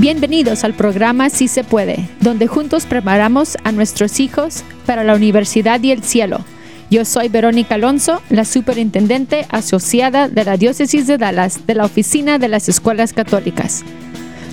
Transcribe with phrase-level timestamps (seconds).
[0.00, 5.78] Bienvenidos al programa Si se puede, donde juntos preparamos a nuestros hijos para la universidad
[5.82, 6.42] y el cielo.
[6.90, 12.38] Yo soy Verónica Alonso, la superintendente asociada de la Diócesis de Dallas de la Oficina
[12.38, 13.84] de las Escuelas Católicas.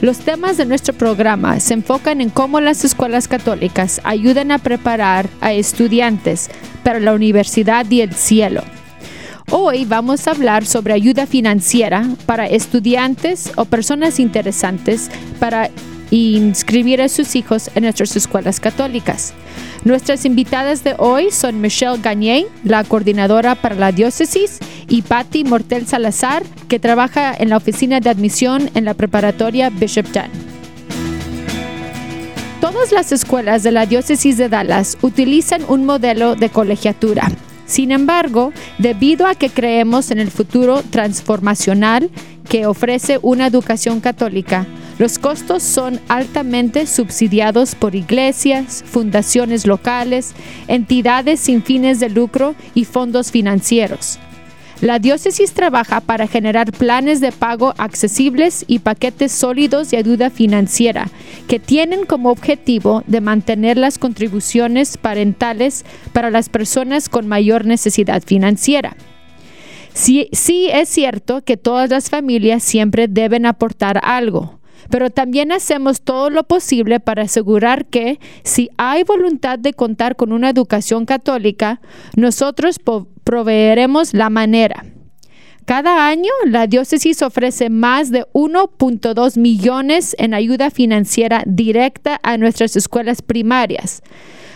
[0.02, 5.30] Los temas de nuestro programa se enfocan en cómo las escuelas católicas ayudan a preparar
[5.40, 6.50] a estudiantes
[6.84, 8.64] para la universidad y el cielo.
[9.50, 15.70] Hoy vamos a hablar sobre ayuda financiera para estudiantes o personas interesantes para
[16.12, 19.34] inscribir a sus hijos en nuestras escuelas católicas.
[19.86, 25.88] Nuestras invitadas de hoy son Michelle Gagné, la coordinadora para la diócesis, y Patty Mortel
[25.88, 30.30] Salazar, que trabaja en la oficina de admisión en la preparatoria Bishop Dunn.
[32.60, 37.32] Todas las escuelas de la diócesis de Dallas utilizan un modelo de colegiatura
[37.68, 42.10] sin embargo, debido a que creemos en el futuro transformacional
[42.50, 44.66] que ofrece una educación católica,
[44.98, 50.34] los costos son altamente subsidiados por iglesias, fundaciones locales,
[50.68, 54.18] entidades sin fines de lucro y fondos financieros.
[54.82, 61.10] La diócesis trabaja para generar planes de pago accesibles y paquetes sólidos de ayuda financiera
[61.48, 65.84] que tienen como objetivo de mantener las contribuciones parentales
[66.14, 68.96] para las personas con mayor necesidad financiera.
[69.94, 74.60] Sí, sí es cierto que todas las familias siempre deben aportar algo,
[74.92, 80.34] pero también hacemos todo lo posible para asegurar que si hay voluntad de contar con
[80.34, 81.82] una educación católica,
[82.16, 82.78] nosotros
[83.28, 84.86] proveeremos la manera.
[85.66, 92.78] Cada año, la diócesis ofrece más de 1.2 millones en ayuda financiera directa a nuestras
[92.78, 94.02] escuelas primarias.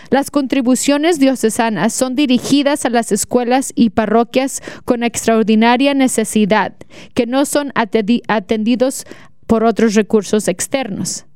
[0.08, 6.72] Las contribuciones diocesanas son dirigidas a las escuelas y parroquias con extraordinaria necesidad,
[7.12, 9.04] que no son atendidos
[9.46, 11.26] por otros recursos externos.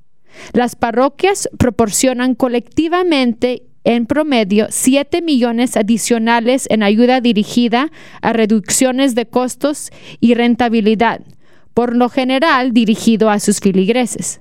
[0.55, 9.27] Las parroquias proporcionan colectivamente en promedio 7 millones adicionales en ayuda dirigida a reducciones de
[9.27, 11.21] costos y rentabilidad,
[11.73, 14.41] por lo general dirigido a sus filigreses.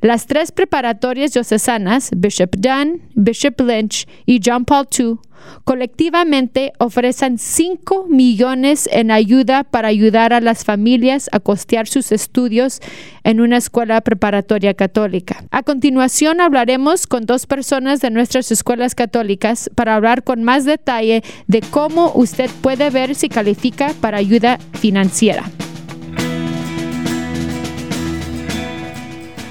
[0.00, 5.18] Las tres preparatorias diocesanas, Bishop Dunn, Bishop Lynch y John Paul II,
[5.64, 12.80] colectivamente ofrecen 5 millones en ayuda para ayudar a las familias a costear sus estudios
[13.24, 15.44] en una escuela preparatoria católica.
[15.50, 21.22] A continuación hablaremos con dos personas de nuestras escuelas católicas para hablar con más detalle
[21.46, 25.44] de cómo usted puede ver si califica para ayuda financiera.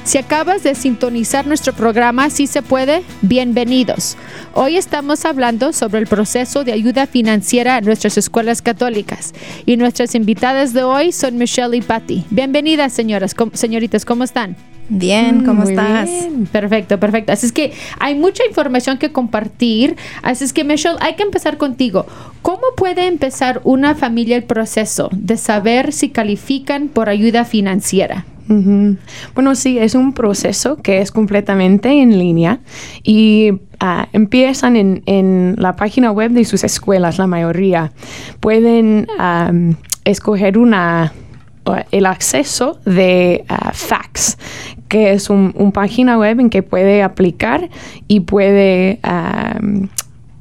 [0.10, 4.18] Si acabas de sintonizar nuestro programa Si se puede, bienvenidos.
[4.56, 9.36] Hoy estamos hablando sobre el proceso de ayuda financiera en nuestras escuelas católicas
[9.68, 12.26] y nuestras invitadas de hoy son Michelle y Patty.
[12.32, 14.56] Bienvenidas, señoras, señoritas, ¿cómo están?
[14.90, 16.10] Bien, ¿cómo estás?
[16.52, 17.32] Perfecto, perfecto.
[17.32, 19.96] Así es que hay mucha información que compartir.
[20.24, 22.08] Así es que, Michelle, hay que empezar contigo.
[22.42, 28.26] ¿Cómo puede empezar una familia el proceso de saber si califican por ayuda financiera?
[29.36, 32.60] Bueno, sí, es un proceso que es completamente en línea
[33.04, 37.92] y ah, empiezan en, la página web de sus escuelas, la mayoría.
[38.40, 39.08] Pueden
[40.04, 41.14] escoger una
[41.92, 44.38] el acceso de uh, fax,
[44.88, 47.70] que es un, página web en que puede aplicar
[48.08, 49.00] y puede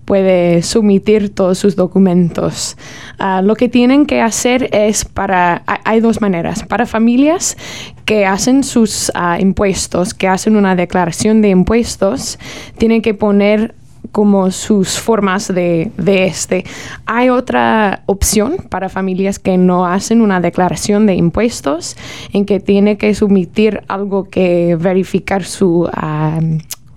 [0.08, 2.78] puede sumitir todos sus documentos.
[3.19, 7.58] Ah, lo que tienen que hacer es para, hay dos maneras, para familias
[8.06, 12.38] que hacen sus ah, impuestos, que hacen una declaración de impuestos,
[12.78, 13.74] tienen que poner
[14.10, 16.64] como sus formas de, de, este.
[17.04, 21.98] Hay otra opción para familias que no hacen una declaración de impuestos,
[22.32, 26.41] en que tiene que sumitir algo que verificar su ah,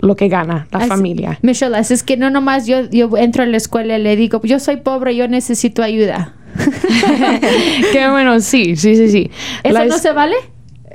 [0.02, 1.40] lo que gana la familia.
[1.42, 4.60] Michelle, es que no nomás yo, yo entro en la escuela y le digo, yo
[4.60, 6.34] soy pobre, yo necesito ayuda.
[7.92, 9.32] Qué bueno, sí, sí, sí, sí.
[9.64, 10.36] ¿Eso no se vale?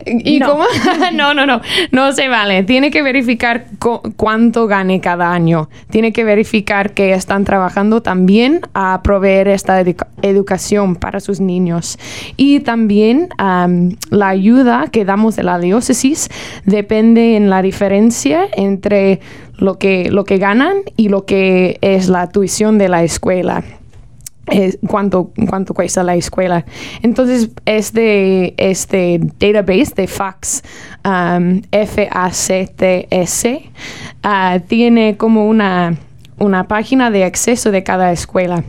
[0.06, 0.50] ¿Y no.
[0.50, 0.64] cómo?
[1.14, 1.61] no, no, no,
[1.91, 2.62] no se vale.
[2.62, 3.67] Tiene que verificar
[4.17, 5.69] cuánto gane cada año.
[5.91, 9.82] Tiene que verificar que están trabajando también a proveer esta
[10.23, 11.99] educación para sus niños.
[12.37, 16.29] Y también la ayuda que damos de la diócesis
[16.64, 19.20] depende en la diferencia entre
[19.58, 23.64] lo que, lo que ganan y lo que es la tuición de la escuela
[24.87, 26.64] cuánto, cuánto cuesta la escuela.
[27.02, 30.62] Entonces, este, este database de FACS,
[31.04, 33.62] um, F-A-C-T-S,
[34.25, 35.96] uh, tiene como una,
[36.38, 38.62] una página de acceso de cada escuela.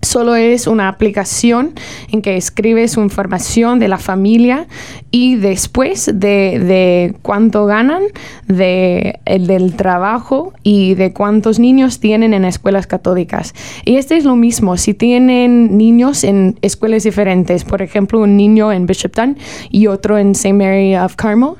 [0.00, 1.72] Solo es una aplicación
[2.10, 4.68] en que escribes su información de la familia
[5.10, 8.02] y después de, de cuánto ganan,
[8.46, 13.54] de, el del trabajo y de cuántos niños tienen en escuelas católicas.
[13.84, 18.72] Y este es lo mismo, si tienen niños en escuelas diferentes, por ejemplo, un niño
[18.72, 19.36] en Bishopton
[19.68, 20.52] y otro en St.
[20.52, 21.54] Mary of Carmel,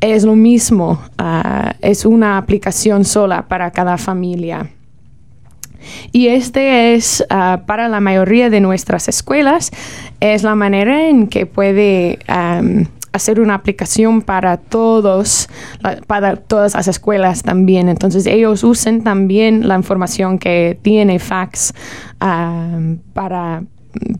[0.00, 4.68] es lo mismo, ah, es una aplicación sola para cada familia.
[6.12, 9.70] Y este es, ah, para la mayoría de nuestras escuelas,
[10.20, 12.18] es la manera en que puede
[13.12, 15.48] hacer una aplicación para todos,
[16.06, 17.88] para todas las escuelas también.
[17.88, 21.72] Entonces ellos usan también la información que tiene Fax
[22.18, 23.62] para,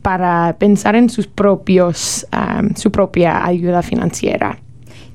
[0.01, 2.25] para pensar en sus propios,
[2.75, 4.59] su propia ayuda financiera.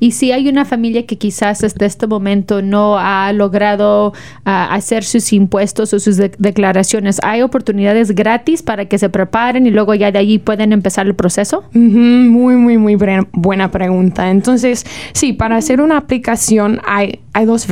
[0.00, 4.12] Y si hay una familia que quizás hasta este momento no ha logrado
[4.44, 9.70] ah, hacer sus impuestos o sus declaraciones, ¿hay oportunidades gratis para que se preparen y
[9.70, 11.64] luego ya de allí pueden empezar el proceso?
[11.73, 12.97] Muy, muy, muy
[13.32, 14.31] buena pregunta.
[14.31, 17.67] Entonces, sí, para hacer una aplicación hay, hay dos,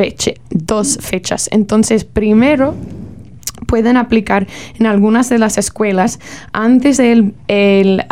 [0.50, 1.48] dos fechas.
[1.50, 2.74] Entonces, primero
[3.66, 4.46] pueden aplicar
[4.78, 6.20] en algunas de las escuelas
[6.52, 8.04] antes del el,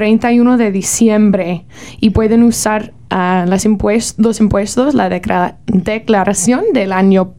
[0.00, 1.66] 31 de diciembre
[2.00, 3.66] y pueden usar uh, las
[4.16, 7.34] los impuestos, la declaración del año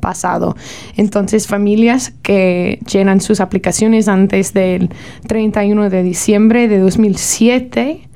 [0.00, 0.54] pasado.
[0.96, 4.90] Entonces, familias que llenan sus aplicaciones antes del
[5.26, 8.08] 31 de diciembre de 2007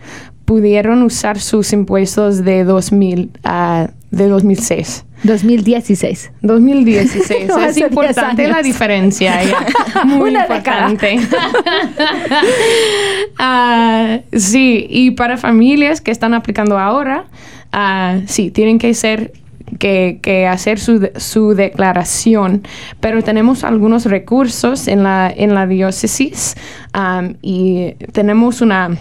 [0.45, 5.05] pudieron usar sus impuestos de, 2000, uh, de 2006.
[5.25, 6.31] 2016.
[6.43, 7.51] 2016.
[7.69, 9.41] es importante la diferencia.
[10.05, 11.19] Muy importante.
[13.41, 17.25] uh, sí, y para familias que están aplicando ahora,
[17.73, 19.33] uh, sí, tienen que ser
[19.79, 22.63] que, que, hacer su, su, declaración,
[23.01, 26.55] pero tenemos algunos recursos en la, en la diócesis
[26.95, 28.99] um, y tenemos una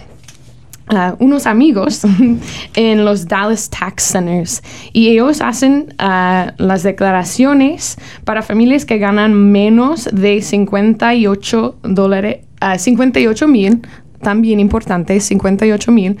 [0.90, 2.02] Uh, unos amigos
[2.74, 9.32] en los Dallas Tax Centers y ellos hacen uh, las declaraciones para familias que ganan
[9.32, 12.40] menos de 58 dólares,
[12.76, 13.80] 58 uh, mil,
[14.20, 16.18] también importante, 58 mil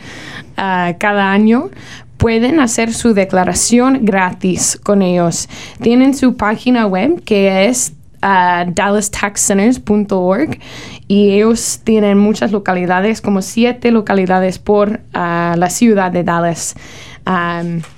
[0.56, 1.68] cada año
[2.16, 5.46] pueden hacer su declaración gratis con ellos.
[5.82, 7.92] Tienen su página web que es
[8.24, 10.58] uh, dallastaxcenters.org
[11.06, 16.74] y ellos tienen muchas localidades, como siete localidades por la ciudad de Dallas.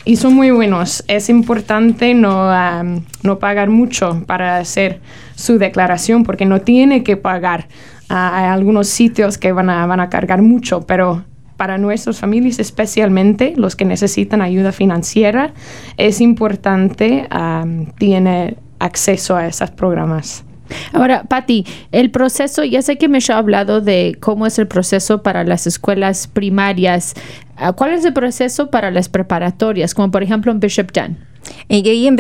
[0.05, 1.05] Y son muy buenos.
[1.06, 2.50] Es importante no,
[3.23, 5.00] no pagar mucho para hacer
[5.37, 7.69] su declaración porque no tiene que pagar.
[8.08, 11.25] hay algunos sitios que van a, van a cargar mucho, pero
[11.56, 15.55] para nuestras familias, especialmente los que necesitan ayuda financiera,
[15.96, 20.44] es importante um, tiene acceso a esos programas.
[20.93, 25.23] Ahora, Patti, el proceso, ya sé que me ha hablado de cómo es el proceso
[25.23, 27.14] para las escuelas primarias.
[27.56, 31.19] Ah, ¿Cuál es el proceso para las preparatorias, como por ejemplo en Bishop Dunn?
[31.69, 32.16] Y ahí en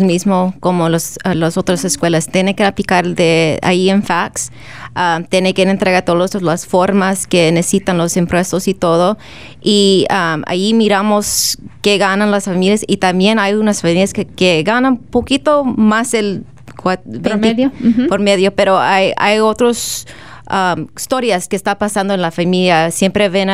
[0.00, 2.28] mismo como los, las otras escuelas.
[2.28, 4.50] Tiene que aplicar de ahí en fax.
[4.94, 9.18] Ah, tiene que entregar todas las formas que necesitan los impuestos y todo.
[9.62, 14.96] Y ahí miramos qué ganan las familias y también hay unas familias que, que ganan
[14.96, 16.44] poquito más el
[16.76, 17.72] por medio.
[18.08, 20.06] Por medio, pero hay, hay otros
[20.50, 22.90] um, historias que está pasando en la familia.
[22.90, 23.50] Siempre ven,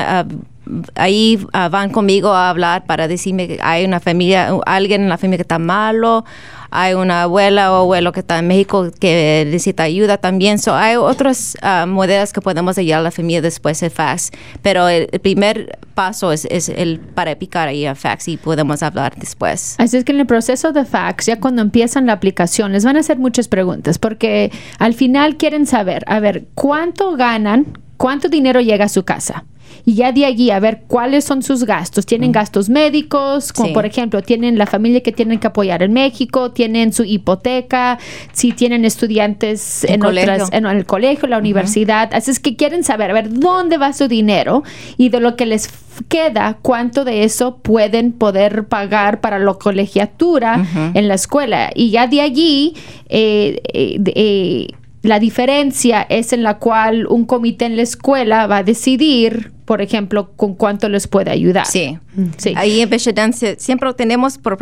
[0.95, 5.19] ahí uh, van conmigo a hablar para decirme que hay una familia, alguien en la
[5.19, 6.25] familia que está malo
[6.73, 10.59] hay una abuela o abuelo que está en México que necesita ayuda también.
[10.59, 14.31] So, hay otras uh, que podemos ayudar a la familia después de fax,
[14.62, 19.14] pero el, primer paso es, es, el para picar ahí a fax y podemos hablar
[19.16, 19.75] después.
[19.78, 22.97] Así es que en el proceso de fax, ya cuando empiezan la aplicación, les van
[22.97, 27.78] a hacer muchas preguntas porque al final quieren saber, a ver, ¿cuánto ganan?
[27.99, 29.45] ¿Cuánto dinero llega a su casa?
[29.85, 32.07] Y ya de allí a ver cuáles son sus gastos.
[32.07, 36.53] Tienen gastos médicos, como por ejemplo, tienen la familia que tienen que apoyar en México,
[36.53, 37.99] tienen su hipoteca,
[38.33, 42.11] si tienen estudiantes en, otras, en el colegio, la universidad.
[42.12, 44.62] Así es que quieren saber, a ver, dónde va su dinero
[44.97, 45.69] y de lo que les
[46.09, 51.71] queda, cuánto de eso pueden poder pagar para la colegiatura en la escuela.
[51.75, 52.75] Y ya de allí,
[53.09, 54.69] eh, eh, eh
[55.02, 59.82] la diferencia es en la cual un comité en la escuela va a decidir, por
[59.82, 61.66] ejemplo, con cuánto les puede ayudar.
[61.66, 61.99] Sí.
[62.37, 62.54] sí.
[62.56, 64.56] Ahí en siempre tenemos, por,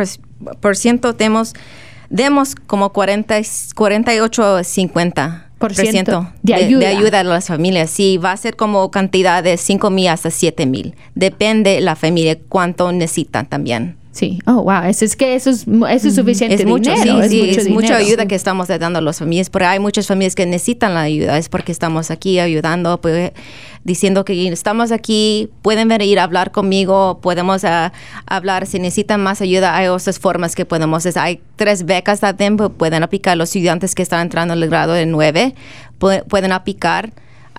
[0.61, 1.53] por ciento, tenemos,
[2.09, 3.37] demos como 40,
[3.75, 6.81] 48 50 por ciento de ayuda.
[6.81, 7.21] De, ayuda.
[7.21, 7.91] a las familias.
[7.91, 10.95] Sí, va a ser como cantidad de 5 mil hasta 7 mil.
[11.15, 14.00] Depende la familia cuánto necesitan también.
[14.13, 17.23] Sí, oh, wow, eso es que eso es, eso es suficiente Es mucho, dinero, sí,
[17.23, 20.09] es sí, mucho es mucha ayuda que estamos dando a las familias, porque hay muchas
[20.09, 23.31] familias que necesitan la ayuda, es porque estamos aquí ayudando, pues,
[23.85, 27.93] diciendo que estamos aquí, pueden venir a hablar conmigo, podemos ah,
[28.27, 32.59] hablar, si necesitan más ayuda, hay otras formas que podemos, es- hay tres becas también,
[32.59, 35.55] pu- pueden aplicar los estudiantes que están entrando en el grado de nueve,
[36.01, 37.13] pu- pueden aplicar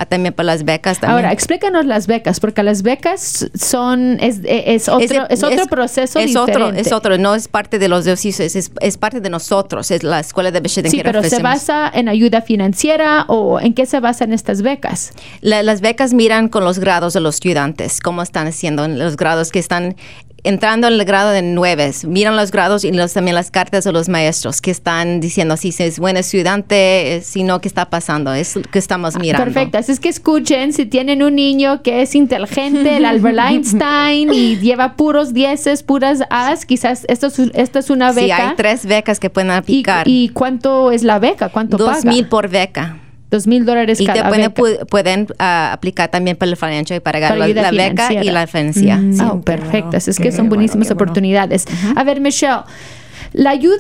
[0.06, 1.16] también para las becas también.
[1.26, 6.28] Ahora, explícanos las becas, porque las becas son, es, es otro, es otro proceso es
[6.28, 6.52] diferente.
[6.64, 10.04] Otro, es otro, no es parte de los diócesis, es, es parte de nosotros, es
[10.04, 14.00] la escuela de Bishop Sí, pero se basa en ayuda financiera o en qué se
[14.00, 15.12] basan estas becas.
[15.42, 19.18] La- las becas miran con los grados de los estudiantes, cómo están haciendo en los
[19.18, 19.96] grados que están
[20.44, 21.92] entrando en el grado de nueve.
[22.08, 25.74] Miran los grados y los, también las cartas de los maestros que están diciendo si
[25.78, 28.34] es buen estudiante, eh, si no, qué está pasando.
[28.34, 29.44] Es lo que estamos mirando.
[29.46, 34.34] Perfecto, así es que escuchen, si tienen un niño que es inteligente, el Albert Einstein,
[34.34, 38.36] y lleva puros dieces, puras As, quizás esto es, esto es una beca.
[38.38, 40.08] Sí, hay tres becas que pueden ¿Y, aplicar.
[40.08, 41.50] y cuánto es la beca?
[41.50, 42.10] ¿Cuánto Dos paga?
[42.12, 42.98] mil por beca.
[43.32, 44.62] Dos mil dólares Y te cada pueden, beca.
[44.62, 48.46] pu- pueden ah, aplicar también para el financial y para, Para la, beca y la
[48.46, 48.98] financia.
[48.98, 49.14] Mm.
[49.14, 49.24] Sí.
[49.26, 49.96] Oh, perfecto.
[49.98, 50.96] Así es que son buenísimas bueno.
[51.02, 51.66] oportunidades.
[51.96, 52.64] A ver, Michelle,
[53.34, 53.78] la ayuda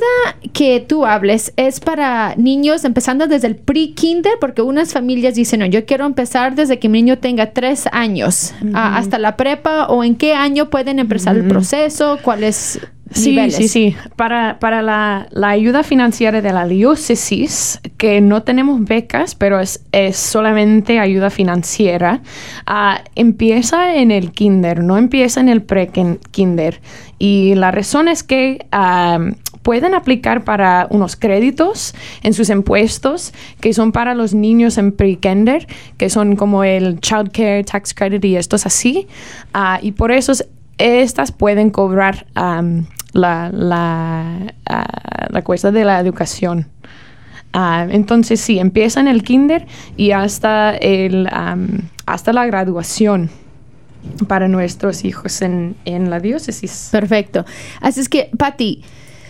[0.54, 5.66] que tú hables es para niños empezando desde el pre-kinder, porque unas familias dicen, no,
[5.66, 10.06] yo quiero empezar desde que mi niño tenga tres años ah, hasta la prepa, o
[10.06, 12.80] en qué año pueden empezar el proceso, cuáles
[13.14, 13.56] Sí, niveles.
[13.56, 13.96] sí, sí.
[14.16, 19.84] Para, para la, la ayuda financiera de la diócesis, que no tenemos becas, pero es,
[19.92, 22.22] es solamente ayuda financiera,
[22.66, 26.80] ah, empieza en el kinder, no empieza en el pre-kinder.
[27.20, 29.20] Y la razón es que ah,
[29.62, 35.68] pueden aplicar para unos créditos en sus impuestos que son para los niños en pre-kinder,
[35.98, 39.08] que son como el Child Care Tax Credit y estos así.
[39.54, 40.48] Ah, y por eso es-
[40.80, 42.26] estas pueden cobrar
[43.14, 46.68] la, la, ah, la cuesta de la educación.
[47.54, 49.66] Ah, entonces sí, empieza en el kinder
[49.98, 51.28] y hasta, el,
[52.06, 53.30] hasta la graduación
[54.28, 56.90] para nuestros hijos en, en la diócesis.
[56.92, 57.46] Perfecto.
[57.82, 58.84] Así es que, Patti,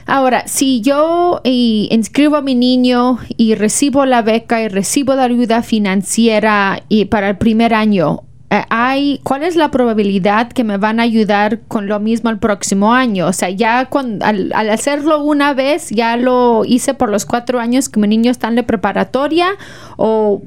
[0.06, 5.24] ahora, si yo eh, inscribo a mi niño y recibo la beca y recibo la
[5.24, 8.24] ayuda financiera y para el primer año,
[8.70, 12.94] hay, ¿cuál es la probabilidad que me van a ayudar con lo mismo el próximo
[12.94, 13.28] año?
[13.28, 13.88] O sea, ya
[14.22, 18.30] al, al hacerlo una vez, ya lo hice por los cuatro años que mi niño
[18.30, 19.48] está en la preparatoria
[19.96, 20.42] o,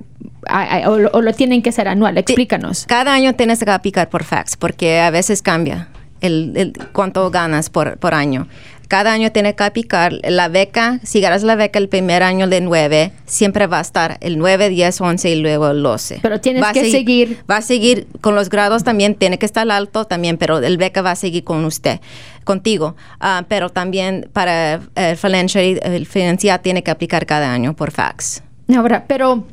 [0.46, 2.18] a- a- o lo- o lo tienen que hacer anual.
[2.18, 2.84] Explícanos.
[2.86, 5.88] Cada año tienes que aplicar por fax porque a veces cambia
[6.20, 8.48] el, el cuánto ganas por, por año.
[8.88, 11.00] Cada año tienes que aplicar la beca.
[11.02, 14.68] Si ganas la beca el primer año de 9, siempre va a estar el 9,
[14.68, 16.18] 10, 11 y luego el 12.
[16.22, 19.68] Pero tienes Va que seguir- Va a seguir con los grados también, tiene que estar
[19.70, 22.00] alto también, pero el beca va a seguir con usted,
[22.44, 22.94] contigo.
[23.20, 28.42] Ah, pero también para el financial, el financiar tiene que aplicar cada año por fax.
[28.76, 29.46] Ahora, pero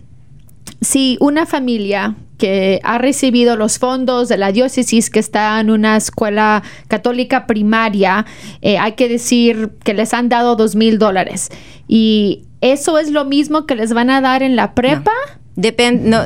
[0.81, 5.95] si una familia que ha recibido los fondos de la diócesis que está en una
[5.95, 8.25] escuela católica primaria,
[8.63, 11.50] eh, hay que decir que les han dado dos mil dólares
[11.88, 15.12] y eso es lo mismo que les van a dar en la prepa.
[15.55, 16.24] Depende, no,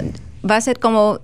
[0.49, 1.19] va a ser como,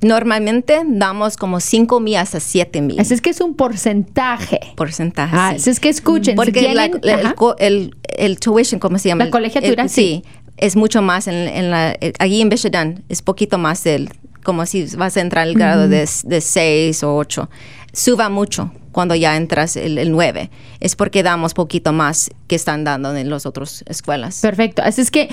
[0.00, 4.58] normalmente damos como 5 mil hasta 7 mil Así es que es un porcentaje.
[4.74, 5.36] porcentaje.
[5.38, 5.56] Ah, sí.
[5.56, 6.34] así es que escuchen.
[6.34, 9.24] Porque la- tienen- la- el, el, el tuition, ¿cómo se llama?
[9.26, 10.24] La colegiatura, el- sí.
[10.56, 14.10] Es mucho más en, en la, eh, allí en Michigan, es poquito más del,
[14.42, 17.48] como si vas a entrar al grado de, de 6 o 8.
[17.92, 20.50] Suba mucho cuando ya entras el, el 9.
[20.80, 24.40] Es porque damos poquito más que están dando en las otras escuelas.
[24.40, 24.82] Perfecto.
[24.84, 25.28] Así es que,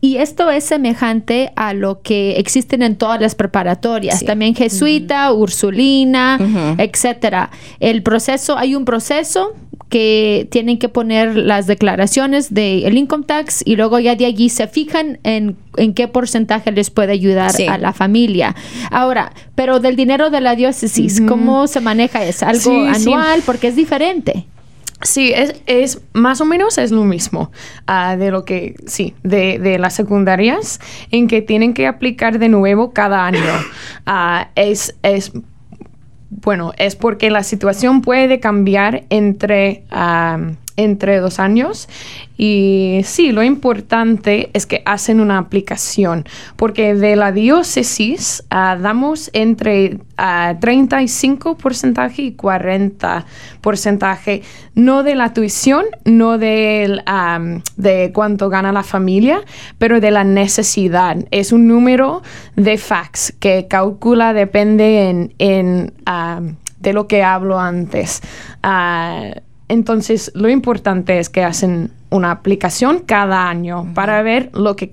[0.00, 4.26] y esto es semejante a lo que existen en todas las preparatorias, Sí.
[4.26, 6.74] también jesuita, ursulina, Ujú.
[6.82, 7.50] etcétera.
[7.80, 9.52] El proceso, hay un proceso
[9.88, 14.66] que tienen que poner las declaraciones del income tax y luego ya de allí se
[14.66, 17.66] fijan en, en qué porcentaje les puede ayudar Sí.
[17.68, 18.56] a la familia.
[18.90, 22.24] Ahora, pero del dinero de la diócesis, ¿cómo se maneja?
[22.24, 23.12] ¿Es algo Sí, sí.
[23.12, 23.42] anual?
[23.44, 24.46] Porque es diferente.
[25.02, 27.52] Sí, es, es más o menos es lo mismo
[27.86, 30.80] ah, de lo que, sí, de, de las secundarias,
[31.10, 33.38] en que tienen que aplicar de nuevo cada año.
[34.06, 35.32] Ah, es, es,
[36.28, 40.38] bueno, es porque la situación puede cambiar entre, ah,
[40.76, 41.88] entre dos años.
[42.36, 46.24] Y sí, lo importante es que hacen una aplicación,
[46.56, 54.42] porque de la diócesis ah, damos entre ah, 35% y 40%,
[54.74, 59.42] no de la tuición, no de cuánto gana la familia,
[59.78, 61.18] pero de la necesidad.
[61.30, 62.22] Es un número
[62.56, 65.92] de fax que calcula, depende en, en
[66.80, 68.22] de lo que hablo antes.
[68.62, 69.30] Ah,
[69.68, 74.88] entonces, lo importante es que hacen una aplicación cada año para ver lo que,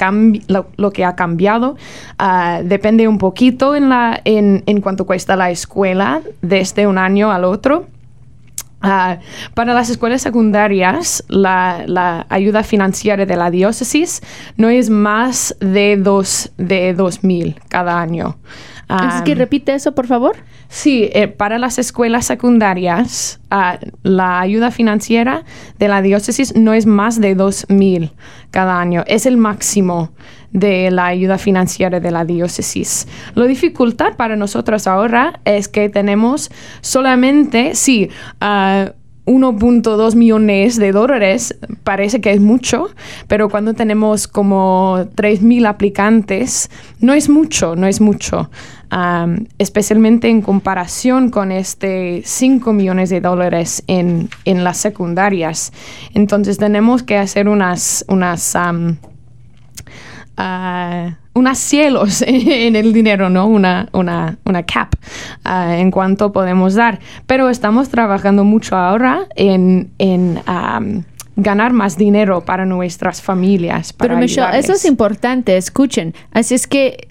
[0.47, 1.75] lo, que ha cambiado.
[2.17, 7.31] Ah, depende un poquito en, la, en, en cuanto cuesta la escuela desde un año
[7.31, 7.87] al otro.
[8.81, 9.19] Ah,
[9.53, 14.21] para las escuelas secundarias, la, ayuda financiera de la diócesis
[14.57, 18.37] no es más de dos de mil cada año.
[18.89, 20.35] ¿Es que repite eso, por favor?
[20.73, 25.43] Sí, eh, para las escuelas secundarias, ah, la ayuda financiera
[25.77, 28.13] de la diócesis no es más de dos mil
[28.51, 29.03] cada año.
[29.05, 30.13] Es el máximo
[30.53, 33.05] de la ayuda financiera de la diócesis.
[33.35, 36.49] La dificultad para nosotros ahora es que tenemos
[36.79, 38.09] solamente, sí,
[38.39, 42.89] 1.2 millones de dólares parece que es mucho,
[43.27, 48.49] pero cuando tenemos como 3.000 aplicantes, no es mucho, no es mucho.
[49.57, 55.71] Especialmente en comparación con este 5 millones de dólares en, las secundarias.
[56.13, 58.95] Entonces tenemos que hacer unas, unas uh,
[61.33, 63.47] unos cielos en el dinero, ¿no?
[63.47, 64.93] Una, una, una cap
[65.45, 66.99] uh, en cuanto podemos dar.
[67.27, 71.03] Pero estamos trabajando mucho ahora en, en um,
[71.37, 73.93] ganar más dinero para nuestras familias.
[73.93, 76.13] Pero Michelle, eso es importante, escuchen.
[76.31, 77.07] Así es que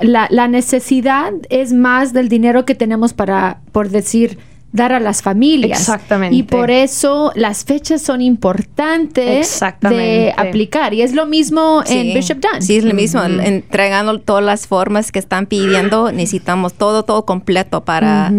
[0.00, 4.38] la, la necesidad es más del dinero que tenemos para, por decir,
[4.72, 5.80] dar a las familias.
[5.80, 6.34] Exactamente.
[6.34, 10.94] Y por eso las fechas son importantes de aplicar.
[10.94, 12.62] Y es lo mismo en Bishop Dunn.
[12.62, 13.22] Sí, es lo mismo.
[13.22, 18.32] Entregando todas las formas que están pidiendo, necesitamos todo, todo completo para,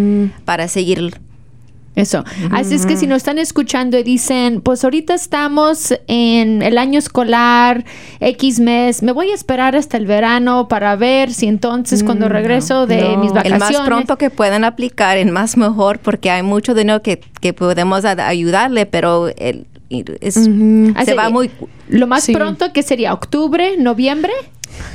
[0.43, 1.21] para seguir
[1.95, 2.23] eso.
[2.51, 6.99] Así es que si nos están escuchando y dicen, pues ahorita estamos en el año
[6.99, 7.85] escolar,
[8.19, 12.29] X mes, me voy a esperar hasta el verano para ver si entonces cuando mm,
[12.29, 13.69] regreso de mis vacaciones.
[13.69, 17.53] El más pronto que puedan aplicar, el más mejor, porque hay mucho dinero que, que
[17.53, 19.67] podemos ayudarle, pero el,
[21.05, 21.51] se va muy...
[21.89, 24.33] Lo más pronto que sería octubre, noviembre.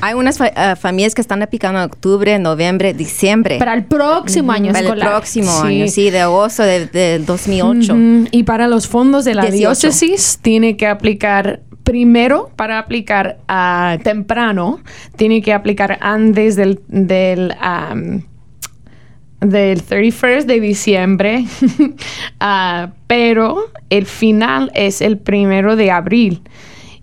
[0.00, 3.58] Hay unas eh, familias que están aplicando en octubre, noviembre, diciembre.
[3.58, 7.96] Para el próximo año Para el próximo año, sí, de agosto de, 2008.
[8.30, 14.80] Y para los fondos de la diócesis, tiene que aplicar primero para aplicar uh, temprano,
[15.16, 17.54] tiene que aplicar antes del, del,
[19.40, 21.44] del 31 de diciembre,
[22.42, 26.42] uh, pero el final es el primero de abril.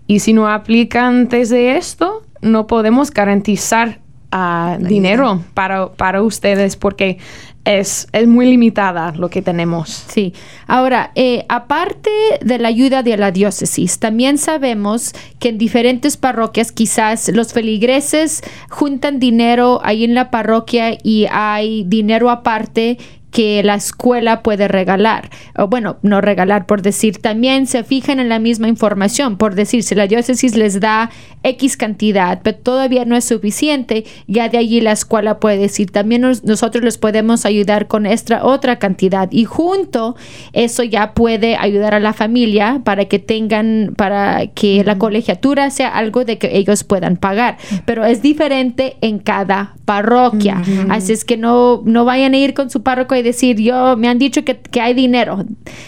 [0.06, 2.15] Y si no aplica antes de esto,
[2.46, 4.00] no podemos garantizar
[4.32, 7.18] ah, dinero para, para, ustedes porque
[7.64, 10.04] es, es, muy limitada lo que tenemos.
[10.08, 10.32] Sí.
[10.66, 16.70] Ahora, eh, aparte de la ayuda de la diócesis, también sabemos que en diferentes parroquias
[16.70, 22.98] quizás los feligreses juntan dinero ahí en la parroquia y hay dinero aparte
[23.36, 25.28] que la escuela puede regalar.
[25.58, 29.82] O bueno, no regalar, por decir, también se fijan en la misma información, por decir,
[29.82, 31.10] si la diócesis les da
[31.42, 36.22] X cantidad, pero todavía no es suficiente, ya de allí la escuela puede decir, también
[36.22, 39.28] nosotros les podemos ayudar con esta otra cantidad.
[39.30, 40.16] Y junto
[40.54, 45.88] eso ya puede ayudar a la familia para que tengan, para que la colegiatura sea
[45.88, 51.36] algo de que ellos puedan pagar, pero es diferente en cada parroquia, así es que
[51.36, 54.58] no, no vayan a ir con su parroquia y decir, yo me han dicho que,
[54.80, 55.44] hay dinero.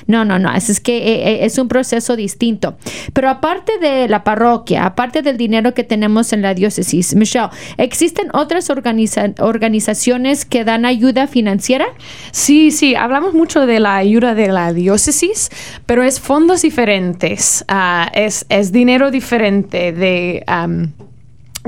[0.07, 2.77] No, no, no, es, es que eh, eh, es un proceso distinto.
[3.13, 8.29] Pero aparte de la parroquia, aparte del dinero que tenemos en la diócesis, Michelle, ¿existen
[8.33, 11.87] otras organizaciones que dan ayuda financiera?
[12.33, 15.51] Sí, sí, hablamos mucho de la ayuda de la diócesis,
[15.87, 20.45] pero es fondos diferentes, ah, es, es, dinero diferente de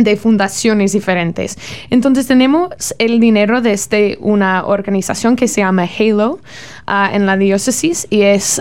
[0.02, 1.58] de fundaciones diferentes.
[1.90, 6.40] Entonces tenemos el dinero desde una organización que se llama Halo
[6.86, 8.60] ah, en la diócesis y es,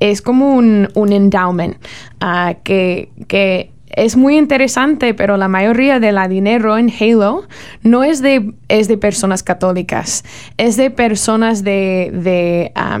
[0.00, 1.76] es como un, un endowment
[2.20, 7.44] ah, que, que es muy interesante, pero la mayoría de la dinero en Halo
[7.82, 10.24] no es de, es de personas católicas,
[10.58, 12.98] es de personas de, de ah,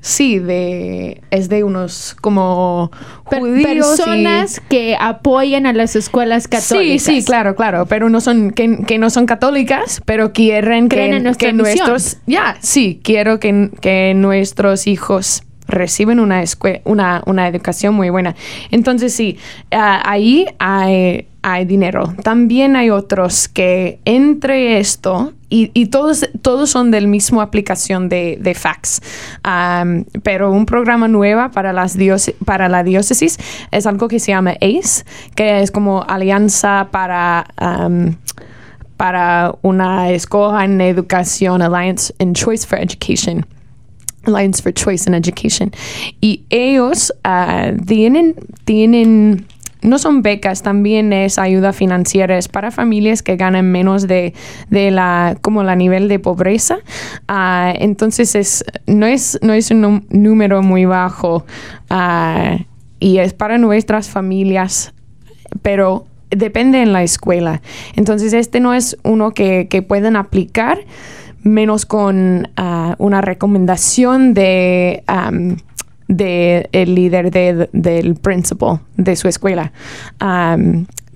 [0.00, 2.92] Sí, de, es de unos como
[3.28, 7.02] personas que apoyan a las escuelas católicas.
[7.02, 11.34] Sí, sí, claro, claro, pero no son que, que no son católicas, pero quieren que,
[11.38, 16.42] que nuestros ya, sí, quiero que, que nuestros hijos reciben una,
[16.84, 18.34] una, una educación muy buena.
[18.70, 19.38] Entonces, sí,
[19.70, 22.12] ah, ahí hay hay dinero.
[22.24, 28.52] También hay otros que entre esto, y, todos, todos son del mismo aplicación de, de
[28.54, 29.00] fax,
[30.24, 31.96] pero un programa nuevo para, las
[32.44, 33.38] para la diócesis
[33.70, 35.04] es algo que se llama ACE,
[35.36, 37.46] que es como Alianza para...
[38.96, 43.44] para una escuela en educación, Alliance in Choice for Education.
[44.26, 45.72] Alliance for Choice in Education.
[46.20, 48.34] Y ellos ah, tienen,
[48.64, 49.46] tienen,
[49.82, 54.34] no son becas, también es ayuda financiera, es para familias que ganan menos de,
[54.68, 56.78] de la, como la nivel de pobreza.
[57.28, 61.44] Ah, entonces es, no, es, no es un número muy bajo
[61.90, 62.58] ah,
[62.98, 64.92] y es para nuestras familias,
[65.62, 67.62] pero depende en la escuela.
[67.94, 70.78] Entonces este no es uno que, que pueden aplicar
[71.46, 75.56] menos con ah, una recomendación de, am,
[76.08, 79.72] de el líder de- del principal de su escuela.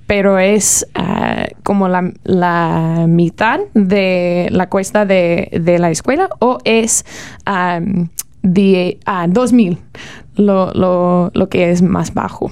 [0.07, 6.59] Pero es ah, como la, la mitad de la cuesta de, de la escuela o
[6.65, 7.05] es
[7.45, 8.09] am,
[8.43, 9.79] de ah, 2000
[10.37, 12.51] lo, lo, lo que es más bajo.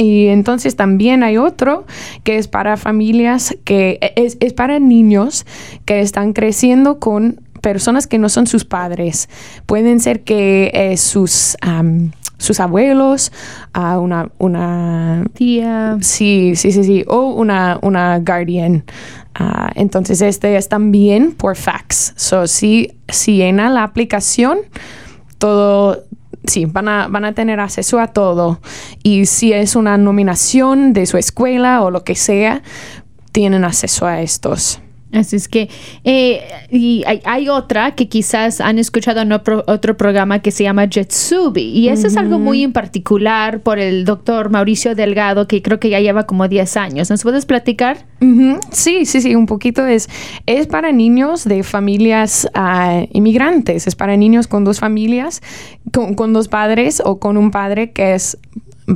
[0.00, 1.84] Y entonces también hay otro
[2.24, 5.44] que es para familias que es, es para niños
[5.84, 9.28] que están creciendo con personas que no son sus padres.
[9.66, 13.30] Pueden ser que eh, sus, am, sus abuelos,
[13.74, 15.98] ah, una, una Tía.
[16.00, 17.04] Sí, sí, sí, sí.
[17.06, 18.84] O una, una guardian.
[19.34, 22.14] Ah, entonces, este es también por fax.
[22.16, 24.60] So, si, si llena la aplicación,
[25.36, 26.04] todo,
[26.44, 28.60] sí, van a, van a tener acceso a todo.
[29.02, 32.62] Y si es una nominación de su escuela o lo que sea,
[33.32, 34.80] tienen acceso a estos.
[35.12, 35.68] Así es que,
[36.04, 40.62] eh, y hay, hay otra que quizás han escuchado en otro, otro programa que se
[40.62, 45.62] llama Jetsubi, y eso es algo muy en particular por el doctor Mauricio Delgado, que
[45.62, 47.10] creo que ya lleva como 10 años.
[47.10, 48.06] ¿Nos puedes platicar?
[48.70, 50.08] Sí, sí, sí, un poquito es,
[50.46, 55.42] es para niños de familias ah, inmigrantes, es para niños con dos familias,
[55.92, 58.38] con, con dos padres o con un padre que es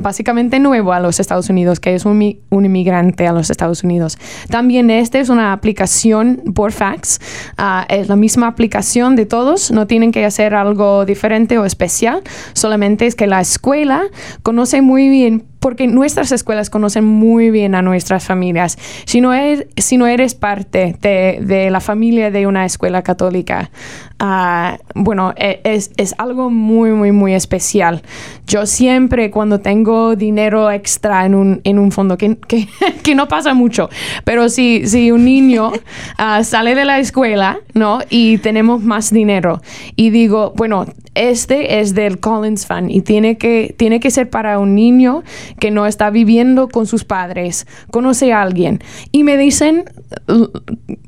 [0.01, 4.17] básicamente nuevo a los Estados Unidos, que es un, un inmigrante a los Estados Unidos.
[4.49, 7.19] También esta es una aplicación por fax,
[7.57, 12.21] ah, es la misma aplicación de todos, no tienen que hacer algo diferente o especial,
[12.53, 14.03] solamente es que la escuela
[14.43, 18.77] conoce muy bien porque nuestras escuelas conocen muy bien a nuestras familias.
[19.05, 23.71] Si no eres, si no eres parte de, de la familia de una escuela católica,
[24.19, 28.03] ah, bueno, e- es, es algo muy, muy, muy especial.
[28.45, 32.67] Yo siempre cuando tengo dinero extra en un, en un fondo, que, que,
[33.03, 33.89] que no pasa mucho,
[34.23, 35.71] pero si, si un niño
[36.19, 38.01] ah, sale de la escuela, ¿no?
[38.11, 39.63] Y tenemos más dinero
[39.95, 44.59] y digo, bueno, este es del Collins Fund y tiene que, tiene que ser para
[44.59, 45.23] un niño
[45.59, 48.81] que no está viviendo con sus padres, conoce a alguien.
[49.11, 49.85] Y me dicen,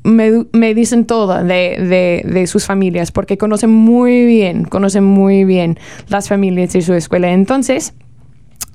[0.02, 6.28] me, dicen todo de, de- sus familias, porque conocen muy bien, conocen muy bien las
[6.28, 7.30] familias de su escuela.
[7.32, 7.94] Entonces,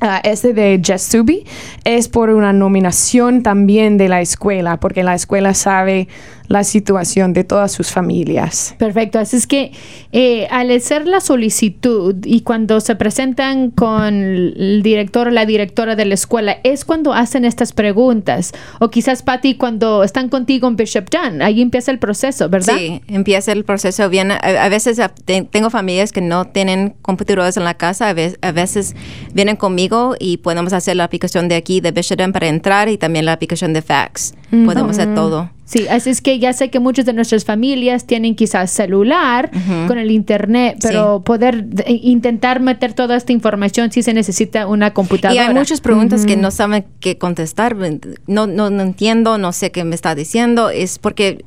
[0.05, 1.45] Ah, este de Jesubi
[1.85, 6.09] es por una nominación también de la escuela, porque la escuela sabe
[6.53, 8.75] la situación de todas sus familias.
[8.77, 9.71] Perfecto, así es que
[10.11, 15.95] eh, al hacer la solicitud y cuando se presentan con el director o la directora
[15.95, 18.51] de la escuela, es cuando hacen estas preguntas.
[18.79, 22.75] O quizás, Patty, cuando están contigo en Bishop Dunn, ahí empieza el proceso, ¿verdad?
[22.77, 24.31] Sí, empieza el proceso bien.
[24.31, 28.13] A, a veces a- te- tengo familias que no tienen computadoras en la casa, a,
[28.13, 28.95] ve- a veces
[29.33, 33.25] vienen conmigo y podemos hacer la aplicación de aquí de Bishop para entrar y también
[33.25, 34.35] la aplicación de fax.
[34.65, 35.49] Podemos hacer todo.
[35.65, 39.49] Sí, así es que ya sé que muchas de nuestras familias tienen quizás celular
[39.87, 44.87] con el internet, pero poder de- intentar meter toda esta información si se necesita una
[44.87, 45.47] Y computadora.
[45.47, 47.75] hay muchas preguntas que no saben qué contestar.
[48.27, 50.69] No, no, no entiendo, no sé qué me está diciendo.
[50.69, 51.45] Es porque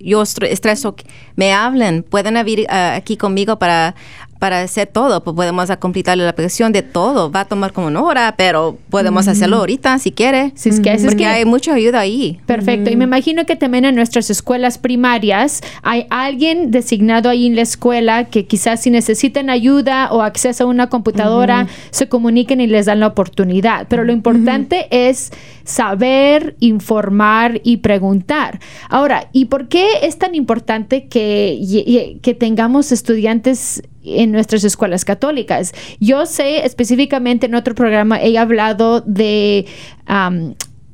[0.00, 0.96] yo estre- estreso
[1.36, 2.02] me hablen.
[2.02, 3.94] Pueden venir ah, aquí conmigo para,
[4.42, 5.22] para hacer todo.
[5.22, 7.30] Pues podemos a completar la aplicación de todo.
[7.30, 10.50] Va a tomar como una hora, pero podemos hacerlo ahorita si quiere.
[10.56, 12.40] Si es que- es porque que- hay mucha ayuda ahí.
[12.44, 12.90] Perfecto.
[12.90, 17.62] Y me imagino que también en nuestras escuelas primarias hay alguien designado ahí en la
[17.62, 22.86] escuela que quizás si necesitan ayuda o acceso a una computadora, se comuniquen y les
[22.86, 23.86] dan la oportunidad.
[23.88, 25.30] Pero lo importante es
[25.62, 28.58] saber, informar y preguntar.
[28.88, 35.72] Ahora, ¿y por qué es tan importante que, que tengamos estudiantes en nuestras escuelas católicas.
[36.00, 39.66] Yo sé específicamente en otro programa he hablado de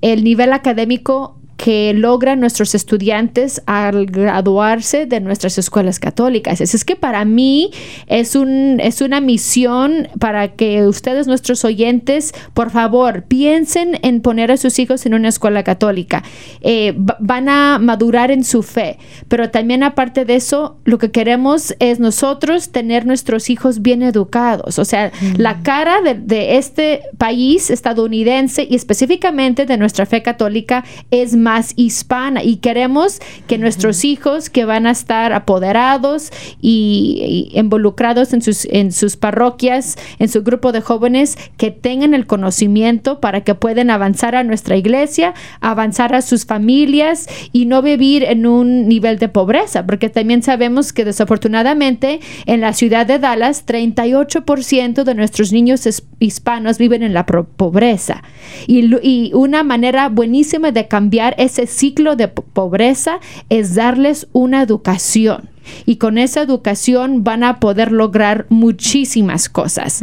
[0.01, 6.61] el nivel académico que logran nuestros estudiantes al graduarse de nuestras escuelas católicas.
[6.61, 7.73] Así es que para mí
[8.07, 14.53] es, un, es una misión para que ustedes, nuestros oyentes, por favor, piensen en poner
[14.53, 16.23] a sus hijos en una escuela católica.
[16.61, 21.11] Eh, va- van a madurar en su fe, pero también aparte de eso, lo que
[21.11, 24.79] queremos es nosotros tener nuestros hijos bien educados.
[24.79, 30.85] O sea, la cara de, de este país estadounidense y específicamente de nuestra fe católica
[31.11, 32.43] es más hispana.
[32.43, 36.31] Y queremos que nuestros hijos que van a estar apoderados
[36.61, 42.15] y, y involucrados en sus, en sus parroquias, en su grupo de jóvenes, que tengan
[42.15, 47.83] el conocimiento para que puedan avanzar a nuestra iglesia, avanzar a sus familias y no
[47.83, 53.19] vivir en un nivel de pobreza, porque también sabemos que desafortunadamente en la ciudad de
[53.19, 58.23] Dallas 38% de nuestros niños hispanos viven en la pobreza.
[58.67, 64.63] Y, y una manera buenísima de cambiar ese ciclo de po- pobreza es darles una
[64.63, 65.49] educación.
[65.87, 70.03] Y con esa educación van a poder lograr muchísimas cosas.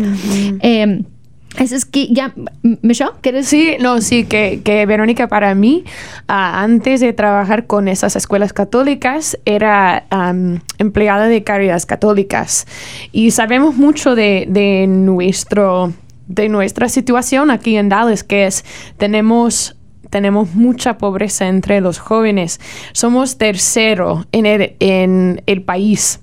[0.61, 1.03] Eh,
[1.57, 2.33] eso es que ya,
[2.81, 3.47] Michelle, ¿quieres?
[3.47, 5.85] Sí, no, sí, que, que Verónica para mí,
[6.27, 12.67] ah, antes de trabajar con esas escuelas católicas, era am, empleada de caridades católicas.
[13.13, 15.93] Y sabemos mucho de, de nuestro,
[16.27, 18.65] de nuestra situación aquí en Dallas, que es,
[18.97, 19.77] tenemos
[20.15, 22.61] tenemos mucha pobreza entre los jóvenes.
[22.93, 26.21] Somos tercero en el, en el país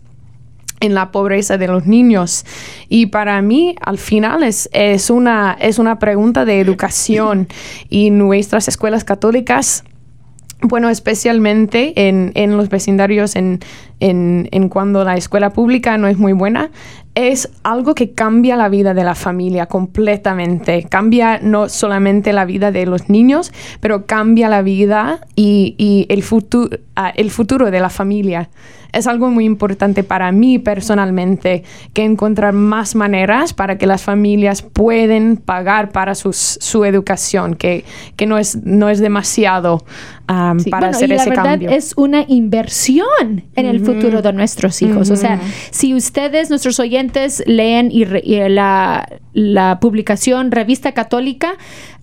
[0.81, 2.47] en la pobreza de los niños.
[2.89, 7.49] Y para mí, al final, es, es, una, es una pregunta de educación.
[7.91, 9.85] Y nuestras escuelas católicas,
[10.63, 13.61] bueno, especialmente en, en los vecindarios, en,
[14.01, 16.71] en, en cuando la escuela pública no es muy buena,
[17.15, 20.85] es algo que cambia la vida de la familia completamente.
[20.89, 26.23] Cambia no solamente la vida de los niños, pero cambia la vida y, y el,
[26.23, 26.79] futuro,
[27.15, 28.49] el futuro de la familia.
[28.93, 34.61] Es algo muy importante para mí personalmente, que encontrar más maneras para que las familias
[34.61, 39.83] pueden pagar para sus, su educación, que, que no, es, no es demasiado
[40.29, 41.71] um, Sí, para bueno, hacer y ese la verdad cambio.
[41.71, 45.09] es una inversión en el futuro de nuestros hijos.
[45.09, 47.02] O sea, si ustedes, nuestros oyentes,
[47.47, 48.23] leen y, re-
[49.33, 51.55] la publicación Revista Católica,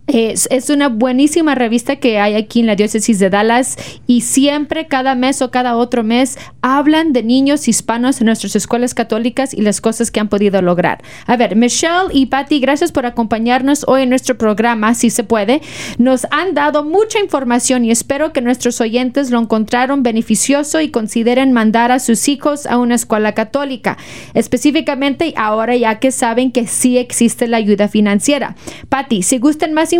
[0.09, 4.87] es, es una buenísima revista que hay aquí en la diócesis de Dallas y siempre
[4.87, 9.61] cada mes o cada otro mes hablan de niños hispanos en nuestras escuelas católicas y
[9.61, 11.03] las cosas que han podido lograr.
[11.27, 15.61] A ver, Michelle y Patty, gracias por acompañarnos hoy en nuestro programa, si se puede.
[15.99, 21.53] Nos han dado mucha información y espero que nuestros oyentes lo encontraron beneficioso y consideren
[21.53, 23.97] mandar a sus hijos a una escuela católica,
[24.33, 28.55] específicamente ahora ya que saben que sí existe la ayuda financiera.
[28.89, 29.98] Patty, si gustan más información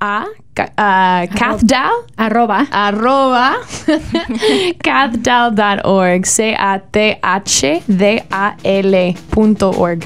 [0.04, 2.66] a ca- ah, cathdal Arroba.
[2.72, 3.54] arroba
[4.82, 10.00] cathdal.org c a t h d a l punto org